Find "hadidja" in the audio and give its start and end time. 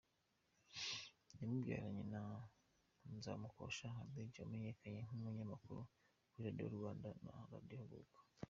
3.97-4.39